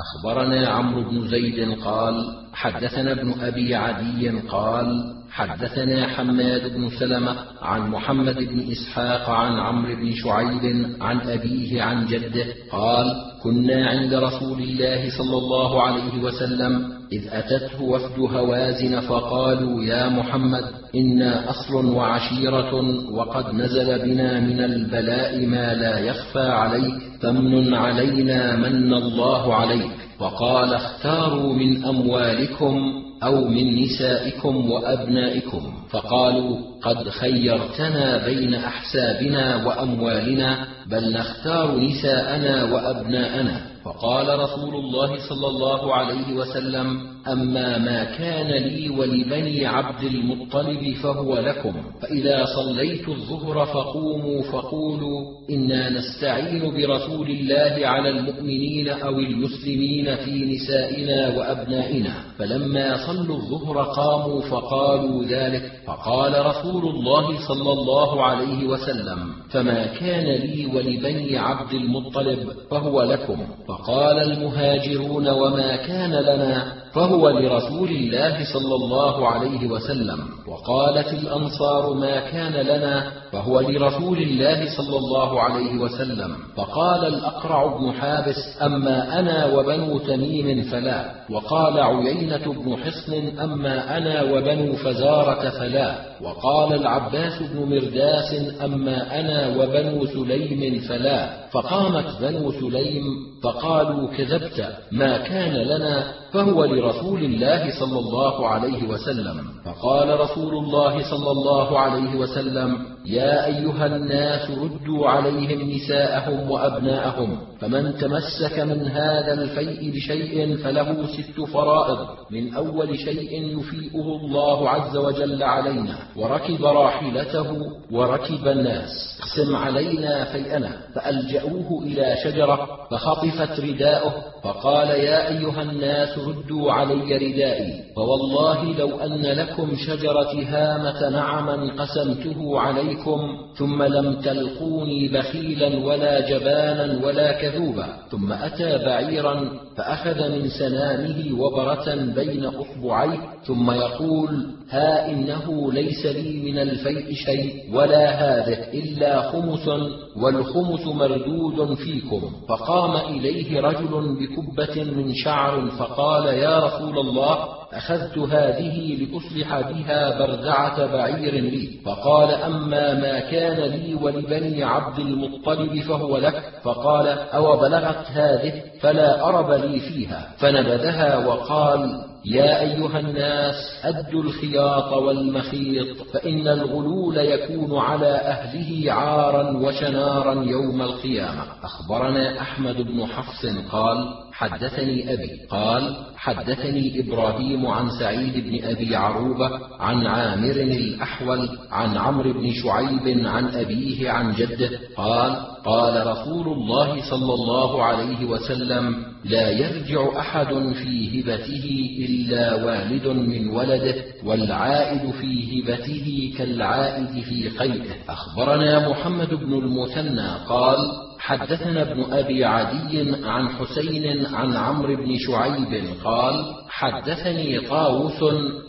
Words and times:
أخبرنا 0.00 0.68
عمرو 0.68 1.10
بن 1.10 1.28
زيد 1.28 1.78
قال 1.84 2.14
حدثنا 2.52 3.12
ابن 3.12 3.40
أبي 3.40 3.74
عدي 3.74 4.28
قال 4.30 5.14
حدثنا 5.30 6.06
حماد 6.06 6.74
بن 6.74 6.90
سلمة 6.98 7.36
عن 7.62 7.90
محمد 7.90 8.34
بن 8.38 8.70
إسحاق 8.72 9.30
عن 9.30 9.52
عمرو 9.52 9.96
بن 9.96 10.12
شعيب 10.14 10.86
عن 11.00 11.20
أبيه 11.20 11.82
عن 11.82 12.06
جده 12.06 12.44
قال 12.72 13.06
كنا 13.42 13.86
عند 13.86 14.14
رسول 14.14 14.62
الله 14.62 15.10
صلى 15.18 15.38
الله 15.38 15.82
عليه 15.82 16.22
وسلم 16.22 16.92
إذ 17.12 17.28
أتته 17.32 17.82
وفد 17.82 18.18
هوازن 18.18 19.00
فقالوا 19.00 19.84
يا 19.84 20.08
محمد 20.08 20.64
إنا 20.94 21.50
أصل 21.50 21.86
وعشيرة 21.86 22.74
وقد 23.12 23.54
نزل 23.54 23.98
بنا 23.98 24.40
من 24.40 24.60
البلاء 24.60 25.46
ما 25.46 25.74
لا 25.74 25.98
يخفى 25.98 26.48
عليك 26.48 26.94
فامن 27.22 27.74
علينا 27.74 28.56
من 28.56 28.94
الله 28.94 29.54
عليك. 29.54 29.90
وقال 30.20 30.74
اختاروا 30.74 31.54
من 31.54 31.84
أموالكم 31.84 32.74
أو 33.22 33.44
من 33.48 33.82
نسائكم 33.82 34.70
وأبنائكم 34.70 35.72
فقالوا 35.90 36.58
قد 36.82 37.08
خيرتنا 37.08 38.26
بين 38.26 38.54
أحسابنا 38.54 39.66
وأموالنا 39.66 40.66
بل 40.86 41.12
نختار 41.12 41.78
نساءنا 41.78 42.64
وأبناءنا. 42.64 43.60
فقال 43.84 44.38
رسول 44.38 44.74
الله 44.74 45.28
صلى 45.28 45.46
الله 45.46 45.94
عليه 45.94 46.32
وسلم 46.32 47.10
أما 47.28 47.78
ما 47.78 48.04
كان 48.04 48.46
لي 48.46 48.88
ولبني 48.88 49.66
عبد 49.66 50.04
المطلب 50.04 50.94
فهو 51.02 51.38
لكم. 51.38 51.74
فإذا 52.02 52.44
صليت 52.44 53.08
الظهر 53.08 53.66
فقوموا 53.66 54.42
فقولوا 54.42 55.20
إنا 55.50 55.90
نستعين 55.90 56.74
برسول 56.76 57.30
الله 57.30 57.86
على 57.86 58.08
المؤمنين 58.08 58.88
أو 58.88 59.18
المسلمين 59.18 60.16
في 60.16 60.56
نسائنا 60.56 61.38
وأبنائنا. 61.38 62.12
فلما 62.38 63.06
صلوا 63.06 63.36
الظهر 63.36 63.82
قاموا 63.82 64.40
فقالوا 64.40 65.24
ذلك. 65.24 65.72
فقال 65.86 66.46
رسول 66.46 66.69
الله 66.78 67.48
صلى 67.48 67.72
الله 67.72 68.24
عليه 68.24 68.66
وسلم 68.66 69.32
فما 69.50 69.86
كان 69.86 70.24
لي 70.24 70.66
ولبني 70.66 71.38
عبد 71.38 71.72
المطلب 71.72 72.48
فهو 72.70 73.02
لكم. 73.02 73.38
فقال 73.68 74.18
المهاجرون 74.18 75.28
وما 75.28 75.76
كان 75.76 76.10
لنا؟ 76.10 76.72
فهو 76.92 77.28
لرسول 77.28 77.88
الله 77.88 78.44
صلى 78.52 78.74
الله 78.74 79.28
عليه 79.28 79.66
وسلم. 79.66 80.18
وقالت 80.48 81.12
الأنصار 81.12 81.94
ما 81.94 82.20
كان 82.20 82.52
لنا؟ 82.52 83.12
فهو 83.32 83.60
لرسول 83.60 84.18
الله 84.18 84.76
صلى 84.76 84.98
الله 84.98 85.40
عليه 85.40 85.78
وسلم. 85.78 86.36
فقال 86.56 87.04
الأقرع 87.04 87.78
بن 87.78 87.92
حابس 87.92 88.62
أما 88.62 89.20
أنا 89.20 89.46
وبنو 89.46 89.98
تميم 89.98 90.62
فلا. 90.62 91.10
وقال 91.30 91.80
عيينة 91.80 92.52
بن 92.52 92.76
حصن 92.76 93.38
أما 93.38 93.98
أنا 93.98 94.22
وبنو 94.22 94.72
فزارة 94.72 95.48
فلا. 95.50 96.09
وقال 96.24 96.74
العباس 96.74 97.42
بن 97.42 97.58
مرداس 97.74 98.34
أما 98.64 99.20
أنا 99.20 99.56
وبنو 99.56 100.06
سليم 100.06 100.80
فلا. 100.80 101.48
فقامت 101.52 102.20
بنو 102.20 102.52
سليم 102.52 103.04
فقالوا 103.42 104.08
كذبت 104.08 104.68
ما 104.92 105.18
كان 105.18 105.54
لنا 105.54 106.12
فهو 106.32 106.64
لرسول 106.64 107.24
الله 107.24 107.80
صلى 107.80 107.98
الله 107.98 108.48
عليه 108.48 108.88
وسلم. 108.88 109.36
فقال 109.64 110.20
رسول 110.20 110.54
الله 110.54 111.10
صلى 111.10 111.30
الله 111.30 111.78
عليه 111.78 112.16
وسلم 112.16 112.78
يا 113.06 113.46
أيها 113.46 113.86
الناس 113.86 114.50
ردوا 114.50 115.08
عليهم 115.08 115.70
نساءهم 115.70 116.50
وأبناءهم 116.50 117.38
فمن 117.60 117.96
تمسك 117.96 118.58
من 118.58 118.88
هذا 118.88 119.32
الفيء 119.32 119.92
بشيء 119.94 120.56
فله 120.56 121.06
ست 121.06 121.40
فرائض 121.52 121.98
من 122.30 122.54
أول 122.54 122.98
شيء 122.98 123.58
يفيئه 123.58 124.06
الله 124.24 124.70
عز 124.70 124.96
وجل 124.96 125.42
علينا. 125.42 125.98
وركب 126.16 126.64
راحلته 126.64 127.56
وركب 127.90 128.48
الناس. 128.48 129.18
اقسم 129.20 129.56
علينا 129.56 130.24
فيئنا 130.24 130.72
فألجأوه 130.94 131.82
إلى 131.82 132.16
شجرة 132.24 132.68
فخطفت 132.90 133.60
رداءه 133.60 134.14
فقال 134.42 134.88
يا 134.88 135.28
أيها 135.28 135.62
الناس 135.62 136.18
ردوا 136.18 136.72
علي 136.72 137.16
ردائي 137.16 137.82
فوالله 137.96 138.78
لو 138.78 138.98
أن 138.98 139.22
لكم 139.22 139.76
شجرة 139.76 140.32
هامة 140.44 141.08
نعما 141.08 141.72
قسمته 141.78 142.60
عليكم 142.60 143.20
ثم 143.58 143.82
لم 143.82 144.20
تلقوني 144.20 145.08
بخيلا 145.08 145.86
ولا 145.86 146.28
جبانا 146.30 147.06
ولا 147.06 147.32
كذوبا 147.32 147.86
ثم 148.10 148.32
أتى 148.32 148.78
بعيرا 148.78 149.50
فأخذ 149.76 150.28
من 150.28 150.48
سنامه 150.48 151.40
وبرة 151.40 151.94
بين 152.14 152.44
اصبعيه 152.44 153.18
ثم 153.44 153.70
يقول 153.70 154.46
ها 154.70 155.10
إنه 155.10 155.72
ليس 155.72 156.06
لي 156.06 156.52
من 156.52 156.58
الفيء 156.58 157.14
شيء 157.14 157.74
ولا 157.74 158.10
هذه 158.10 158.58
إلا 158.72 159.30
خمس 159.30 159.68
والخمس 160.16 160.86
مردود 160.86 161.74
فيكم 161.74 162.20
فقام 162.48 162.96
إليه 163.16 163.60
رجل 163.60 164.16
بكبه 164.36 164.84
من 164.84 165.14
شعر 165.14 165.66
فقال 165.78 166.26
يا 166.26 166.58
رسول 166.58 166.98
الله 166.98 167.48
أخذت 167.72 168.18
هذه 168.18 168.96
لأصلح 168.96 169.60
بها 169.60 170.18
بردعة 170.18 170.86
بعير 170.86 171.34
لي. 171.34 171.80
فقال 171.86 172.30
أما 172.30 172.94
ما 172.94 173.20
كان 173.20 173.70
لي 173.70 173.94
ولبني 173.94 174.64
عبد 174.64 174.98
المطلب 174.98 175.80
فهو 175.80 176.16
لك. 176.16 176.42
فقال 176.62 177.06
أو 177.08 177.56
بلغت 177.56 178.06
هذه 178.10 178.62
فلا 178.80 179.24
أرب 179.28 179.50
لي 179.50 179.80
فيها. 179.80 180.28
فنبذها 180.38 181.26
وقال 181.26 182.09
يا 182.24 182.60
أيها 182.60 183.00
الناس 183.00 183.54
أدوا 183.84 184.22
الخياط 184.22 184.92
والمخيط 184.92 185.96
فإن 186.12 186.48
الغلول 186.48 187.16
يكون 187.18 187.78
على 187.78 188.06
أهله 188.06 188.92
عارا 188.92 189.56
وشنارا 189.56 190.44
يوم 190.44 190.82
القيامة. 190.82 191.42
أخبرنا 191.62 192.40
أحمد 192.40 192.76
بن 192.76 193.06
حفص 193.06 193.46
قال 193.72 194.14
حدثني 194.32 195.12
أبي 195.12 195.30
قال 195.50 195.96
حدثني 196.16 197.00
إبراهيم 197.00 197.66
عن 197.66 197.90
سعيد 198.00 198.46
بن 198.48 198.64
أبي 198.64 198.96
عروبة 198.96 199.50
عن 199.80 200.06
عامر 200.06 200.50
الأحول 200.50 201.48
عن 201.70 201.96
عمرو 201.96 202.32
بن 202.32 202.52
شعيب 202.52 203.26
عن 203.26 203.48
أبيه 203.48 204.10
عن 204.10 204.32
جده 204.32 204.70
قال 204.96 205.36
قال 205.64 206.06
رسول 206.06 206.48
الله 206.48 207.10
صلى 207.10 207.34
الله 207.34 207.84
عليه 207.84 208.24
وسلم 208.24 209.04
لا 209.24 209.50
يرجع 209.50 210.18
أحد 210.18 210.72
في 210.82 211.20
هبته 211.20 211.96
إلا 212.08 212.64
والد 212.64 213.06
من 213.06 213.48
ولده 213.48 213.94
والعائد 214.24 215.10
في 215.10 215.60
هبته 215.62 216.34
كالعائد 216.38 217.22
في 217.24 217.48
قيئه 217.48 217.94
أخبرنا 218.08 218.88
محمد 218.88 219.34
بن 219.34 219.52
المثنى 219.52 220.28
قال 220.48 221.09
حدثنا 221.20 221.82
ابن 221.82 222.12
أبي 222.12 222.44
عدي 222.44 223.14
عن 223.24 223.48
حسين 223.48 224.26
عن 224.26 224.56
عمرو 224.56 224.96
بن 224.96 225.16
شعيب 225.18 225.84
قال 226.04 226.34
حدثني 226.68 227.60
طاووس 227.60 228.24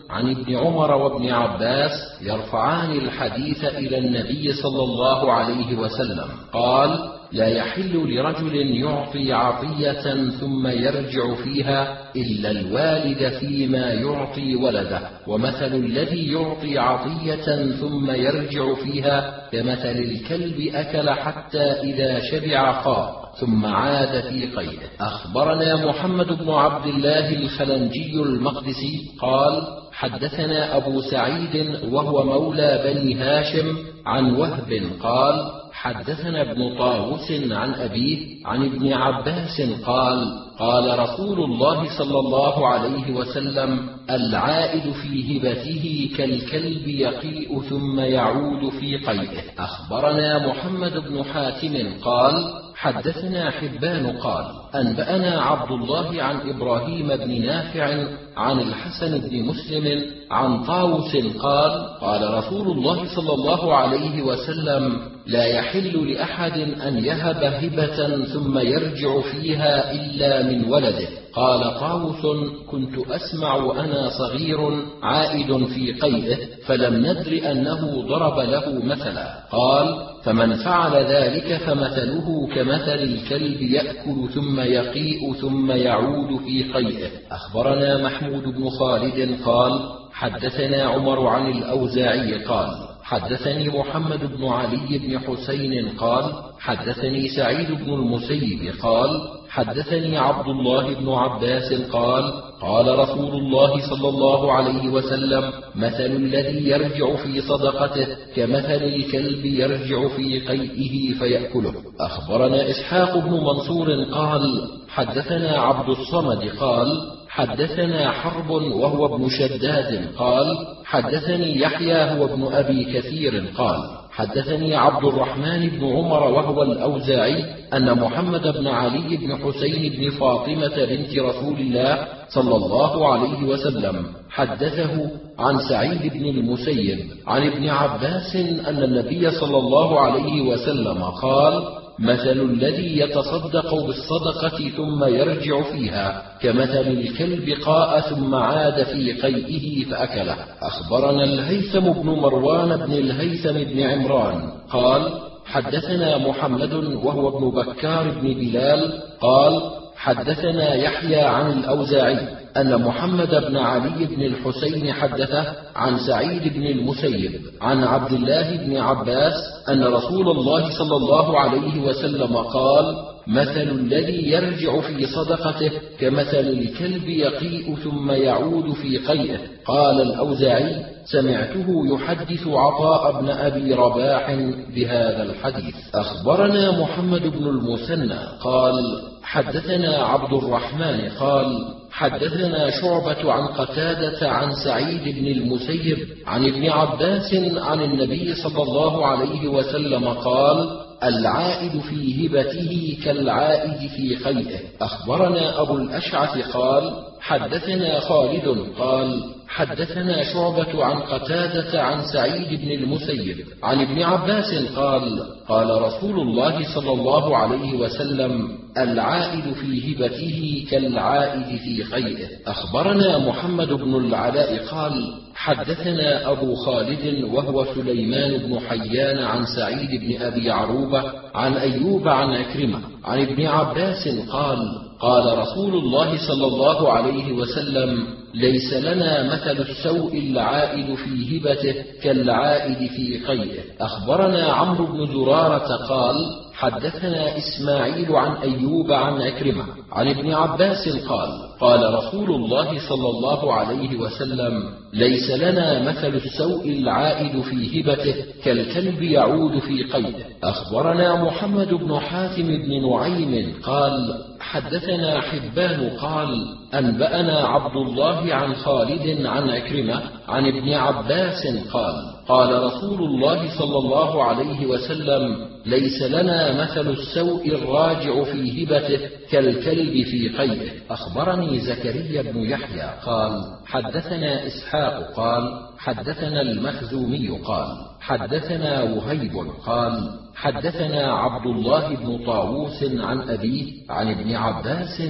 عن 0.09 0.29
ابن 0.31 0.55
عمر 0.55 0.91
وابن 0.91 1.29
عباس 1.29 1.91
يرفعان 2.21 2.91
الحديث 2.91 3.65
إلى 3.65 3.97
النبي 3.97 4.53
صلى 4.53 4.83
الله 4.83 5.31
عليه 5.33 5.77
وسلم. 5.77 6.27
قال 6.53 7.20
لا 7.33 7.47
يحل 7.47 8.15
لرجل 8.15 8.55
يعطي 8.55 9.33
عطية 9.33 10.29
ثم 10.29 10.67
يرجع 10.67 11.35
فيها 11.35 11.97
إلا 12.15 12.51
الوالد 12.51 13.29
فيما 13.39 13.93
يعطي 13.93 14.55
ولده. 14.55 15.09
ومثل 15.27 15.75
الذي 15.75 16.31
يعطي 16.31 16.77
عطية 16.77 17.71
ثم 17.71 18.11
يرجع 18.11 18.73
فيها 18.73 19.47
كمثل 19.51 19.97
الكلب 19.99 20.69
أكل 20.75 21.09
حتى 21.09 21.63
إذا 21.63 22.19
شبع 22.19 22.71
قاء 22.71 23.21
ثم 23.39 23.65
عاد 23.65 24.23
في 24.23 24.45
قيده. 24.45 24.89
أخبرنا 25.01 25.85
محمد 25.85 26.27
بن 26.27 26.49
عبد 26.49 26.85
الله 26.85 27.35
الخلنجي 27.35 28.13
المقدسي 28.15 29.11
قال 29.19 29.81
حدثنا 30.01 30.77
أبو 30.77 31.01
سعيد 31.01 31.79
وهو 31.91 32.23
مولى 32.23 32.81
بني 32.85 33.15
هاشم 33.15 33.77
عن 34.05 34.35
وهب 34.35 34.81
قال 35.03 35.51
حدثنا 35.73 36.41
ابن 36.41 36.77
طاووس 36.77 37.31
عن 37.31 37.73
أبيه 37.73 38.45
عن 38.45 38.65
ابن 38.65 38.93
عباس 38.93 39.61
قال 39.85 40.39
قال 40.59 40.99
رسول 40.99 41.43
الله 41.43 41.97
صلى 41.97 42.19
الله 42.19 42.67
عليه 42.67 43.13
وسلم 43.13 43.89
العائد 44.09 44.91
في 44.91 45.37
هبته 45.37 46.09
كالكلب 46.17 46.87
يقيء 46.87 47.61
ثم 47.61 47.99
يعود 47.99 48.69
في 48.69 48.97
قيئه. 48.97 49.41
أخبرنا 49.59 50.47
محمد 50.47 50.93
بن 50.93 51.23
حاتم 51.23 51.93
قال 52.03 52.33
حدثنا 52.75 53.51
حبان 53.51 54.17
قال 54.17 54.60
انبانا 54.75 55.41
عبد 55.41 55.71
الله 55.71 56.23
عن 56.23 56.49
إبراهيم 56.49 57.07
بن 57.07 57.45
نافع 57.45 58.07
عن 58.37 58.59
الحسن 58.59 59.17
بن 59.17 59.43
مسلم 59.45 60.05
عن 60.31 60.63
طاووس 60.63 61.15
قال 61.39 61.71
قال 62.01 62.33
رسول 62.33 62.77
الله 62.77 63.15
صلى 63.15 63.33
الله 63.33 63.75
عليه 63.75 64.21
وسلم 64.21 65.01
لا 65.27 65.45
يحل 65.45 66.11
لأحد 66.11 66.59
أن 66.59 67.05
يهب 67.05 67.43
هبة 67.43 68.25
ثم 68.25 68.59
يرجع 68.59 69.21
فيها 69.21 69.91
إلا 69.91 70.43
من 70.43 70.65
ولده. 70.65 71.20
قال 71.33 71.79
طاووس 71.79 72.25
كنت 72.71 73.07
أسمع 73.09 73.55
وأنا 73.55 74.09
صغير 74.09 74.59
عائد 75.03 75.65
في 75.65 75.93
قيئه 75.93 76.37
فلم 76.65 76.95
ندر 76.95 77.51
أنه 77.51 78.07
ضرب 78.07 78.39
له 78.39 78.85
مثلا. 78.85 79.43
قال 79.51 79.95
فمن 80.23 80.55
فعل 80.55 80.95
ذلك 80.95 81.57
فمثله 81.57 82.47
كمثل 82.55 82.99
الكلب 83.03 83.61
يأكل 83.61 84.29
ثم 84.33 84.59
يقيء 84.59 85.33
ثم 85.33 85.71
يعود 85.71 86.39
في 86.39 86.63
قيئه. 86.73 87.09
أخبرنا 87.31 87.97
محمود 87.97 88.43
بن 88.43 88.69
خالد 88.69 89.37
قال 89.45 89.79
حدثنا 90.13 90.83
عمر 90.83 91.27
عن 91.27 91.51
الأوزاعي 91.51 92.43
قال 92.43 92.90
حدثني 93.11 93.69
محمد 93.69 94.37
بن 94.37 94.45
علي 94.45 94.97
بن 94.97 95.19
حسين 95.19 95.89
قال 95.89 96.33
حدثني 96.59 97.27
سعيد 97.27 97.71
بن 97.71 97.93
المسيب 97.93 98.73
قال 98.81 99.09
حدثني 99.49 100.17
عبد 100.17 100.47
الله 100.47 100.93
بن 100.93 101.09
عباس 101.09 101.73
قال 101.73 102.33
قال 102.61 102.99
رسول 102.99 103.33
الله 103.35 103.89
صلى 103.89 104.09
الله 104.09 104.51
عليه 104.53 104.89
وسلم 104.89 105.51
مثل 105.75 106.05
الذي 106.05 106.69
يرجع 106.69 107.15
في 107.15 107.41
صدقته 107.41 108.07
كمثل 108.35 108.83
الكلب 108.83 109.45
يرجع 109.45 110.07
في 110.07 110.39
قيئه 110.39 111.13
فيأكله. 111.19 111.73
أخبرنا 111.99 112.69
إسحاق 112.69 113.17
بن 113.17 113.31
منصور 113.31 114.03
قال 114.03 114.69
حدثنا 114.89 115.51
عبد 115.51 115.89
الصمد 115.89 116.43
قال 116.59 117.20
حدثنا 117.31 118.11
حرب 118.11 118.49
وهو 118.49 119.15
ابن 119.15 119.29
شداد 119.29 120.15
قال 120.17 120.57
حدثني 120.85 121.59
يحيى 121.59 121.95
هو 121.95 122.25
ابن 122.25 122.47
أبي 122.53 122.83
كثير 122.83 123.43
قال 123.57 123.77
حدثني 124.11 124.75
عبد 124.75 125.05
الرحمن 125.05 125.69
بن 125.69 125.85
عمر 125.85 126.23
وهو 126.23 126.63
الأوزاعي 126.63 127.45
أن 127.73 127.99
محمد 127.99 128.47
بن 128.57 128.67
علي 128.67 129.17
بن 129.17 129.35
حسين 129.35 129.93
بن 129.93 130.09
فاطمة 130.09 130.85
بنت 130.85 131.19
رسول 131.19 131.59
الله 131.59 132.07
صلى 132.29 132.55
الله 132.55 133.13
عليه 133.13 133.43
وسلم 133.43 134.05
حدثه 134.29 135.09
عن 135.39 135.59
سعيد 135.69 136.13
بن 136.13 136.25
المسيب 136.25 136.99
عن 137.27 137.47
ابن 137.47 137.69
عباس 137.69 138.35
أن 138.67 138.83
النبي 138.83 139.31
صلى 139.31 139.57
الله 139.57 139.99
عليه 139.99 140.41
وسلم 140.41 141.03
قال 141.03 141.63
مثل 142.01 142.31
الذي 142.31 142.99
يتصدق 142.99 143.75
بالصدقة 143.75 144.69
ثم 144.69 145.03
يرجع 145.03 145.61
فيها 145.61 146.23
كمثل 146.41 146.87
الكلب 146.87 147.49
قاء 147.65 147.99
ثم 147.99 148.35
عاد 148.35 148.83
في 148.83 149.13
قيئه 149.13 149.85
فأكله. 149.89 150.35
أخبرنا 150.61 151.23
الهيثم 151.23 151.79
بن 151.79 152.09
مروان 152.09 152.77
بن 152.77 152.93
الهيثم 152.93 153.53
بن 153.53 153.79
عمران. 153.79 154.51
قال 154.69 155.01
حدثنا 155.45 156.17
محمد 156.17 156.73
وهو 156.73 157.37
ابن 157.37 157.49
بكار 157.49 158.09
بن 158.09 158.33
بلال. 158.33 159.01
قال 159.21 159.61
حدثنا 159.95 160.75
يحيى 160.75 161.21
عن 161.21 161.51
الأوزاعي. 161.51 162.40
أن 162.57 162.81
محمد 162.81 163.29
بن 163.29 163.57
علي 163.57 164.05
بن 164.05 164.21
الحسين 164.21 164.93
حدثه 164.93 165.45
عن 165.75 165.97
سعيد 165.97 166.53
بن 166.53 166.63
المسيب 166.63 167.41
عن 167.61 167.83
عبد 167.83 168.13
الله 168.13 168.57
بن 168.57 168.77
عباس 168.77 169.33
أن 169.69 169.83
رسول 169.83 170.29
الله 170.29 170.69
صلى 170.77 170.95
الله 170.95 171.39
عليه 171.39 171.81
وسلم 171.81 172.37
قال 172.37 172.95
مثل 173.27 173.61
الذي 173.61 174.31
يرجع 174.31 174.81
في 174.81 175.05
صدقته 175.05 175.71
كمثل 175.99 176.39
الكلب 176.39 177.07
يقيء 177.07 177.75
ثم 177.75 178.11
يعود 178.11 178.73
في 178.73 178.97
قيئه. 178.97 179.39
قال 179.65 180.01
الأوزاعي 180.01 180.85
سمعته 181.05 181.65
يحدث 181.93 182.47
عطاء 182.47 183.21
بن 183.21 183.29
أبي 183.29 183.73
رباح 183.73 184.33
بهذا 184.75 185.23
الحديث. 185.23 185.75
أخبرنا 185.95 186.81
محمد 186.81 187.21
بن 187.21 187.47
المثنى 187.47 188.19
قال 188.41 189.10
حدثنا 189.31 189.97
عبد 189.97 190.33
الرحمن 190.33 191.09
قال 191.19 191.75
حدثنا 191.91 192.69
شعبة 192.69 193.33
عن 193.33 193.47
قتادة 193.47 194.29
عن 194.31 194.51
سعيد 194.65 195.03
بن 195.19 195.27
المسيب 195.27 195.97
عن 196.27 196.45
ابن 196.45 196.69
عباس 196.69 197.33
عن 197.57 197.81
النبي 197.81 198.35
صلى 198.35 198.63
الله 198.63 199.05
عليه 199.05 199.47
وسلم 199.47 200.07
قال 200.07 200.69
العائد 201.03 201.79
في 201.81 202.27
هبته 202.27 202.97
كالعائد 203.03 203.89
في 203.89 204.15
خيئه. 204.15 204.59
أخبرنا 204.81 205.61
أبو 205.61 205.77
الأشعث 205.77 206.47
قال 206.53 206.93
حدثنا 207.21 207.99
خالد 207.99 208.65
قال 208.79 209.23
حدثنا 209.47 210.23
شعبة 210.23 210.85
عن 210.85 210.99
قتادة 211.01 211.81
عن 211.83 212.01
سعيد 212.13 212.61
بن 212.61 212.71
المسيب 212.71 213.45
عن 213.63 213.81
ابن 213.81 214.01
عباس 214.01 214.53
قال 214.75 215.19
قال 215.47 215.81
رسول 215.81 216.19
الله 216.19 216.75
صلى 216.75 216.91
الله 216.91 217.37
عليه 217.37 217.73
وسلم 217.73 218.49
العائد 218.77 219.53
في 219.53 219.93
هبته 219.93 220.65
كالعائد 220.71 221.57
في 221.57 221.83
خيئه. 221.83 222.27
أخبرنا 222.47 223.17
محمد 223.17 223.67
بن 223.67 223.95
العلاء 223.95 224.65
قال 224.65 225.13
حدثنا 225.41 226.31
أبو 226.31 226.55
خالد 226.55 227.23
وهو 227.23 227.65
سليمان 227.65 228.37
بن 228.37 228.59
حيان 228.59 229.17
عن 229.17 229.45
سعيد 229.45 230.01
بن 230.01 230.21
أبي 230.21 230.51
عروبة 230.51 231.03
عن 231.35 231.53
أيوب 231.53 232.07
عن 232.07 232.33
أكرمة 232.33 232.79
عن 233.05 233.21
ابن 233.21 233.45
عباس 233.45 234.07
قال 234.29 234.59
قال 234.99 235.37
رسول 235.37 235.73
الله 235.73 236.17
صلى 236.27 236.45
الله 236.45 236.91
عليه 236.91 237.31
وسلم 237.31 238.07
ليس 238.33 238.73
لنا 238.73 239.33
مثل 239.33 239.61
السوء 239.69 240.17
العائد 240.17 240.95
في 240.95 241.37
هبته 241.37 241.75
كالعائد 242.03 242.89
في 242.89 243.25
قيئه 243.27 243.63
أخبرنا 243.81 244.43
عمرو 244.43 244.85
بن 244.85 245.13
زرارة 245.13 245.75
قال 245.75 246.15
حدثنا 246.61 247.37
إسماعيل 247.37 248.15
عن 248.15 248.35
أيوب 248.35 248.91
عن 248.91 249.21
أكرمة 249.21 249.63
عن 249.91 250.07
ابن 250.07 250.33
عباس 250.33 250.89
قال 251.09 251.29
قال 251.59 251.93
رسول 251.93 252.29
الله 252.31 252.89
صلى 252.89 253.09
الله 253.09 253.53
عليه 253.53 253.97
وسلم 253.97 254.63
ليس 254.93 255.31
لنا 255.31 255.89
مثل 255.89 256.07
السوء 256.15 256.69
العائد 256.69 257.41
في 257.41 257.81
هبته 257.81 258.15
كالكلب 258.43 259.01
يعود 259.01 259.59
في 259.59 259.83
قيده. 259.83 260.25
أخبرنا 260.43 261.23
محمد 261.23 261.73
بن 261.73 261.99
حاتم 261.99 262.47
بن 262.47 262.89
نعيم 262.89 263.53
قال 263.63 264.23
حدثنا 264.39 265.21
حبان 265.21 265.89
قال 265.89 266.29
أنبأنا 266.73 267.39
عبد 267.39 267.75
الله 267.75 268.33
عن 268.35 268.55
خالد 268.55 269.25
عن 269.25 269.49
أكرمة 269.49 270.01
عن 270.27 270.45
ابن 270.47 270.73
عباس 270.73 271.47
قال 271.73 271.95
قال 272.27 272.63
رسول 272.63 272.99
الله 273.03 273.57
صلى 273.59 273.77
الله 273.77 274.23
عليه 274.23 274.65
وسلم 274.65 275.51
ليس 275.65 276.01
لنا 276.01 276.63
مثل 276.63 276.89
السوء 276.89 277.47
الراجع 277.47 278.23
في 278.23 278.63
هبته 278.63 278.99
كالكلب 279.31 280.03
في 280.05 280.29
قيئه 280.29 280.71
أخبرني 280.89 281.59
زكريا 281.59 282.21
بن 282.21 282.39
يحيى 282.39 282.89
قال 283.05 283.43
حدثنا 283.65 284.47
إسحاق 284.47 285.13
قال 285.13 285.71
حدثنا 285.77 286.41
المخزومي 286.41 287.29
قال 287.29 287.67
حدثنا 288.01 288.83
وهيب 288.83 289.31
قال 289.65 290.19
حدثنا 290.35 291.13
عبد 291.13 291.45
الله 291.45 291.95
بن 291.95 292.25
طاووس 292.25 292.83
عن 292.83 293.29
أبيه 293.29 293.71
عن 293.89 294.11
ابن 294.11 294.35
عباس 294.35 295.01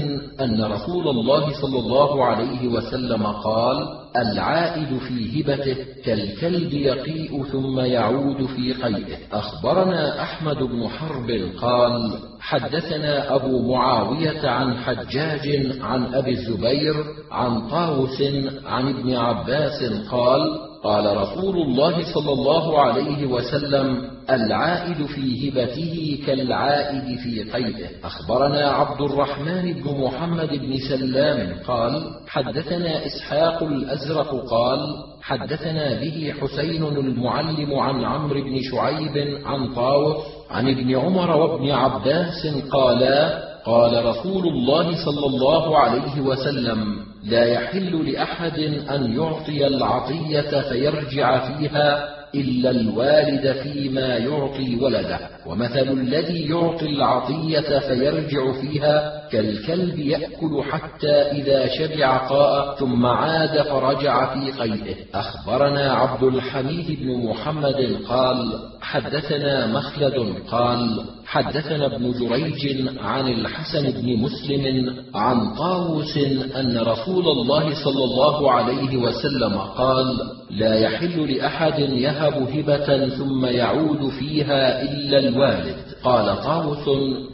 أن 0.42 0.64
رسول 0.64 1.08
الله 1.08 1.62
صلى 1.62 1.80
الله 1.80 2.26
عليه 2.26 2.68
وسلم 2.68 3.24
قال 3.24 3.78
العائد 4.16 4.98
في 4.98 5.42
هبته 5.42 5.76
كالكلب 6.06 6.74
يقيء 6.74 7.44
ثم 7.44 7.80
يعود 7.80 8.46
في 8.46 8.74
قيئه 8.74 9.18
أخبرنا 9.32 10.22
أحمد 10.22 10.41
بن 10.50 10.88
حرب 10.88 11.32
قال 11.62 12.20
حدثنا 12.40 13.36
أبو 13.36 13.72
معاوية 13.74 14.50
عن 14.50 14.78
حجاج 14.78 15.78
عن 15.82 16.14
أبي 16.16 16.32
الزبير 16.32 16.96
عن 17.32 17.70
طاووس 17.70 18.22
عن 18.66 18.88
ابن 18.88 19.16
عباس 19.16 19.84
قال 20.12 20.71
قال 20.84 21.18
رسول 21.18 21.56
الله 21.58 22.14
صلى 22.14 22.34
الله 22.34 22.80
عليه 22.82 23.26
وسلم 23.26 24.12
العائد 24.30 25.06
في 25.06 25.50
هبته 25.50 26.24
كالعائد 26.26 27.18
في 27.20 27.44
قيده. 27.44 27.90
أخبرنا 28.04 28.68
عبد 28.68 29.02
الرحمن 29.02 29.74
بن 29.74 30.02
محمد 30.04 30.50
بن 30.50 30.78
سلام 30.90 31.54
قال 31.68 32.04
حدثنا 32.28 33.06
إسحاق 33.06 33.64
الأزرق 33.64 34.46
قال 34.50 34.80
حدثنا 35.22 36.02
به 36.02 36.34
حسين 36.42 36.84
المعلم 36.84 37.76
عن 37.76 38.04
عمرو 38.06 38.42
بن 38.44 38.62
شعيب 38.72 39.38
عن 39.46 39.74
طاووس 39.74 40.18
عن 40.50 40.70
ابن 40.70 40.96
عمر 40.96 41.38
وابن 41.38 41.72
عباس 41.72 42.48
قالا 42.72 43.52
قال 43.66 44.06
رسول 44.06 44.48
الله 44.48 45.06
صلى 45.06 45.26
الله 45.28 45.78
عليه 45.78 46.22
وسلم 46.22 47.11
لا 47.24 47.46
يحل 47.46 48.12
لأحد 48.12 48.60
أن 48.90 49.16
يعطي 49.16 49.68
العطية 49.68 50.62
فيرجع 50.62 51.40
فيها 51.40 52.10
إلا 52.36 52.72
الوالد 52.72 53.52
فيما 53.52 54.18
يعطي 54.18 54.76
ولده. 54.76 55.20
ومثل 55.46 55.90
الذي 55.90 56.50
يعطي 56.50 56.86
العطية 56.86 57.80
فيرجع 57.80 58.52
فيها 58.62 59.22
كالكلب 59.32 60.00
يأكل 60.00 60.64
حتى 60.72 61.12
إذا 61.12 61.68
شبع 61.68 62.18
قاء 62.18 62.76
ثم 62.76 63.06
عاد 63.06 63.62
فرجع 63.62 64.34
في 64.34 64.52
قيئه 64.52 64.96
أخبرنا 65.14 65.94
عبد 65.94 66.24
الحميد 66.24 67.00
بن 67.02 67.30
محمد 67.30 67.98
قال 68.10 68.60
حدثنا 68.82 69.68
مخلد 69.68 70.36
قال 70.52 71.06
حدثنا 71.32 71.86
ابن 71.86 72.12
جريج 72.12 72.90
عن 73.00 73.28
الحسن 73.28 73.92
بن 73.92 74.18
مسلم 74.20 74.96
عن 75.16 75.56
طاووس 75.56 76.18
أن 76.56 76.78
رسول 76.78 77.28
الله 77.28 77.84
صلى 77.84 78.04
الله 78.04 78.52
عليه 78.52 78.98
وسلم 78.98 79.58
قال 79.58 80.06
لا 80.50 80.76
يحل 80.76 81.32
لأحد 81.34 81.80
يهب 81.80 82.34
هبة 82.34 83.08
ثم 83.10 83.46
يعود 83.46 84.10
فيها 84.10 84.82
إلا 84.82 85.20
الوالد. 85.20 85.76
قال 86.04 86.44
طاووس 86.44 86.90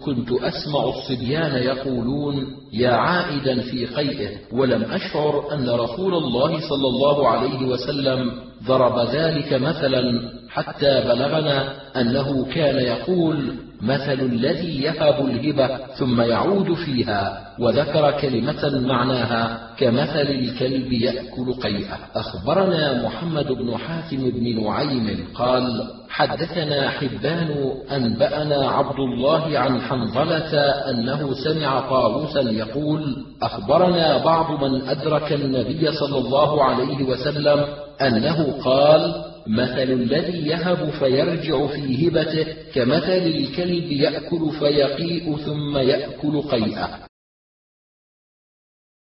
كنت 0.06 0.32
أسمع 0.32 0.84
الصبيان 0.90 1.56
يقولون 1.56 2.46
يا 2.74 2.92
عائدا 2.92 3.62
في 3.62 3.86
قيئه 3.86 4.30
ولم 4.54 4.84
أشعر 4.84 5.54
أن 5.54 5.70
رسول 5.70 6.14
الله 6.14 6.70
صلى 6.70 6.88
الله 6.88 7.28
عليه 7.28 7.68
وسلم 7.68 8.32
ضرب 8.68 9.10
ذلك 9.10 9.54
مثلا 9.54 10.22
حتى 10.58 11.02
بلغنا 11.02 11.74
أنه 11.96 12.46
كان 12.54 12.76
يقول 12.76 13.54
مثل 13.82 14.20
الذي 14.20 14.82
يهب 14.82 15.26
الهبة 15.26 15.78
ثم 15.78 16.22
يعود 16.22 16.74
فيها 16.74 17.48
وذكر 17.60 18.12
كلمة 18.12 18.80
معناها 18.88 19.60
كمثل 19.78 20.22
الكلب 20.22 20.92
يأكل 20.94 21.54
قيئة. 21.54 21.98
أخبرنا 22.16 23.04
محمد 23.06 23.48
بن 23.48 23.78
حاتم 23.78 24.30
بن 24.30 24.64
نعيم 24.64 25.28
قال 25.36 25.84
حدثنا 26.10 26.90
حبان 26.90 27.74
أنبأنا 27.92 28.70
عبد 28.70 29.00
الله 29.00 29.60
عن 29.60 29.82
حنظلة 29.82 30.60
أنه 30.90 31.34
سمع 31.34 31.90
طاووسا 31.90 32.42
يقول 32.42 33.26
أخبرنا 33.42 34.18
بعض 34.18 34.64
من 34.64 34.88
أدرك 34.88 35.34
النبي 35.34 35.92
صلى 35.92 36.18
الله 36.18 36.64
عليه 36.64 37.04
وسلم 37.04 37.66
أنه 38.02 38.58
قال 38.64 39.24
مثل 39.48 39.92
الذي 39.92 40.48
يهب 40.48 40.90
فيرجع 40.90 41.68
في 41.68 42.08
هبته 42.08 42.46
كمثل 42.74 43.28
الكلب 43.28 43.92
يأكل 43.92 44.52
فيقيء 44.60 45.38
ثم 45.38 45.78
يأكل 45.78 46.42
قيئه. 46.42 47.07